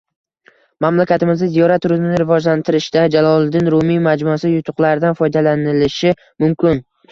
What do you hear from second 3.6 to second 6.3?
Rumiy majmuasi yutuqlaridan foydalanilishi